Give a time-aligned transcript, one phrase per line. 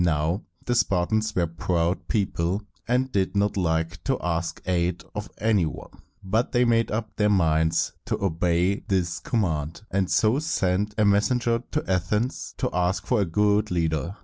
[0.03, 5.29] Now, the Spartans were a proud people, and did not like to ask aid of
[5.37, 5.91] any one;
[6.23, 11.61] but they made up their minds to obey this command, and so sent a messenger
[11.73, 14.15] to Athens to ask for a good leader.